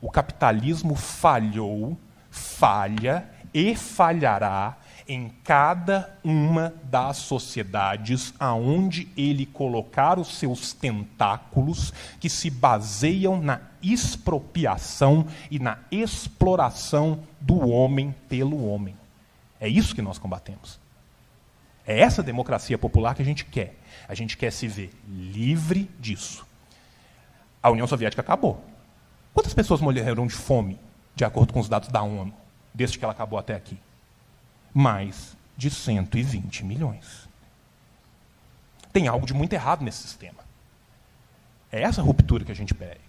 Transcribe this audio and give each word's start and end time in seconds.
O 0.00 0.10
capitalismo 0.10 0.94
falhou, 0.94 1.96
falha 2.30 3.28
e 3.52 3.74
falhará 3.74 4.76
em 5.08 5.28
cada 5.42 6.16
uma 6.22 6.72
das 6.84 7.16
sociedades 7.16 8.32
aonde 8.38 9.08
ele 9.16 9.44
colocar 9.44 10.20
os 10.20 10.38
seus 10.38 10.72
tentáculos 10.72 11.92
que 12.20 12.30
se 12.30 12.48
baseiam 12.48 13.40
na 13.40 13.60
expropriação 13.82 15.26
e 15.50 15.58
na 15.58 15.78
exploração 15.90 17.24
do 17.40 17.68
homem 17.68 18.14
pelo 18.28 18.64
homem. 18.68 18.96
É 19.60 19.68
isso 19.68 19.94
que 19.96 20.02
nós 20.02 20.16
combatemos. 20.16 20.78
É 21.84 21.98
essa 21.98 22.22
democracia 22.22 22.78
popular 22.78 23.16
que 23.16 23.22
a 23.22 23.24
gente 23.24 23.44
quer. 23.44 23.76
A 24.06 24.14
gente 24.14 24.36
quer 24.36 24.52
se 24.52 24.68
ver 24.68 24.92
livre 25.08 25.90
disso. 25.98 26.46
A 27.60 27.68
União 27.68 27.86
Soviética 27.86 28.22
acabou. 28.22 28.64
Quantas 29.40 29.54
pessoas 29.54 29.80
morreram 29.80 30.26
de 30.26 30.34
fome, 30.34 30.78
de 31.16 31.24
acordo 31.24 31.52
com 31.52 31.60
os 31.60 31.68
dados 31.68 31.88
da 31.88 32.02
ONU, 32.02 32.34
desde 32.74 32.98
que 32.98 33.04
ela 33.04 33.12
acabou 33.12 33.38
até 33.38 33.54
aqui? 33.54 33.78
mais 34.72 35.36
de 35.56 35.70
120 35.70 36.64
milhões. 36.64 37.28
Tem 38.92 39.08
algo 39.08 39.26
de 39.26 39.34
muito 39.34 39.52
errado 39.52 39.82
nesse 39.82 40.02
sistema. 40.02 40.40
É 41.70 41.82
essa 41.82 42.02
ruptura 42.02 42.44
que 42.44 42.52
a 42.52 42.56
gente 42.56 42.74
pede. 42.74 43.00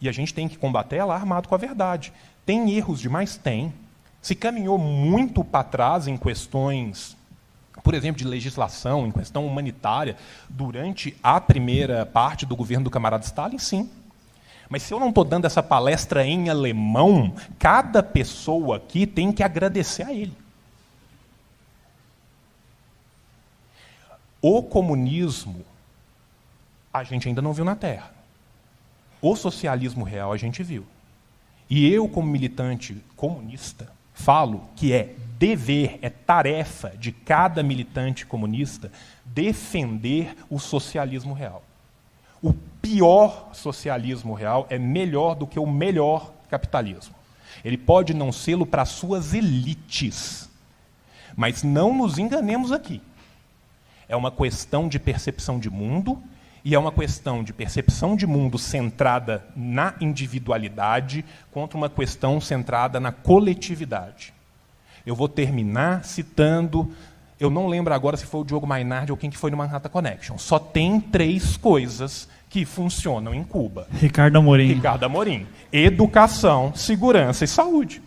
E 0.00 0.08
a 0.08 0.12
gente 0.12 0.32
tem 0.32 0.48
que 0.48 0.58
combater 0.58 0.96
ela 0.96 1.14
armado 1.14 1.48
com 1.48 1.54
a 1.54 1.58
verdade. 1.58 2.12
Tem 2.44 2.70
erros 2.70 3.00
demais? 3.00 3.36
Tem. 3.36 3.72
Se 4.20 4.34
caminhou 4.34 4.78
muito 4.78 5.44
para 5.44 5.64
trás 5.64 6.06
em 6.06 6.16
questões, 6.16 7.16
por 7.82 7.94
exemplo, 7.94 8.18
de 8.18 8.26
legislação, 8.26 9.06
em 9.06 9.12
questão 9.12 9.46
humanitária, 9.46 10.16
durante 10.48 11.16
a 11.22 11.40
primeira 11.40 12.04
parte 12.06 12.44
do 12.46 12.56
governo 12.56 12.84
do 12.84 12.90
camarada 12.90 13.24
Stalin, 13.24 13.58
sim. 13.58 13.90
Mas 14.68 14.82
se 14.82 14.92
eu 14.92 14.98
não 14.98 15.10
estou 15.10 15.24
dando 15.24 15.46
essa 15.46 15.62
palestra 15.62 16.26
em 16.26 16.48
alemão, 16.48 17.34
cada 17.58 18.02
pessoa 18.02 18.76
aqui 18.76 19.06
tem 19.06 19.32
que 19.32 19.42
agradecer 19.42 20.02
a 20.02 20.12
ele. 20.12 20.36
O 24.42 24.62
comunismo 24.62 25.64
a 26.92 27.04
gente 27.04 27.28
ainda 27.28 27.42
não 27.42 27.52
viu 27.52 27.64
na 27.64 27.76
Terra. 27.76 28.10
O 29.20 29.36
socialismo 29.36 30.04
real 30.04 30.32
a 30.32 30.36
gente 30.36 30.62
viu. 30.62 30.86
E 31.68 31.90
eu, 31.92 32.08
como 32.08 32.28
militante 32.28 32.96
comunista, 33.16 33.90
falo 34.14 34.68
que 34.76 34.92
é 34.92 35.14
dever, 35.38 35.98
é 36.00 36.08
tarefa 36.08 36.90
de 36.96 37.12
cada 37.12 37.62
militante 37.62 38.24
comunista 38.24 38.90
defender 39.24 40.36
o 40.48 40.58
socialismo 40.58 41.34
real. 41.34 41.62
Pior 42.86 43.48
socialismo 43.52 44.32
real 44.32 44.64
é 44.70 44.78
melhor 44.78 45.34
do 45.34 45.44
que 45.44 45.58
o 45.58 45.66
melhor 45.66 46.32
capitalismo. 46.48 47.16
Ele 47.64 47.76
pode 47.76 48.14
não 48.14 48.30
sê-lo 48.30 48.64
para 48.64 48.84
suas 48.84 49.34
elites. 49.34 50.48
Mas 51.34 51.64
não 51.64 51.92
nos 51.92 52.16
enganemos 52.16 52.70
aqui. 52.70 53.02
É 54.08 54.14
uma 54.14 54.30
questão 54.30 54.88
de 54.88 55.00
percepção 55.00 55.58
de 55.58 55.68
mundo 55.68 56.22
e 56.64 56.76
é 56.76 56.78
uma 56.78 56.92
questão 56.92 57.42
de 57.42 57.52
percepção 57.52 58.14
de 58.14 58.24
mundo 58.24 58.56
centrada 58.56 59.44
na 59.56 59.94
individualidade 60.00 61.24
contra 61.50 61.76
uma 61.76 61.90
questão 61.90 62.40
centrada 62.40 63.00
na 63.00 63.10
coletividade. 63.10 64.32
Eu 65.04 65.16
vou 65.16 65.28
terminar 65.28 66.04
citando 66.04 66.94
eu 67.38 67.50
não 67.50 67.66
lembro 67.66 67.92
agora 67.92 68.16
se 68.16 68.24
foi 68.24 68.40
o 68.40 68.44
Diogo 68.44 68.66
Mainardi 68.66 69.12
ou 69.12 69.18
quem 69.18 69.28
que 69.28 69.36
foi 69.36 69.50
no 69.50 69.58
Manhattan 69.58 69.90
Connection. 69.90 70.38
Só 70.38 70.58
tem 70.58 70.98
três 70.98 71.56
coisas 71.56 72.28
que 72.48 72.64
funcionam 72.64 73.34
em 73.34 73.42
Cuba. 73.42 73.86
Ricardo 73.92 74.36
Amorim. 74.38 74.68
Ricardo 74.68 75.04
Amorim. 75.04 75.46
Educação, 75.72 76.72
segurança 76.74 77.44
e 77.44 77.48
saúde. 77.48 78.02